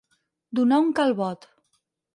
[0.59, 1.49] Donar un calbot.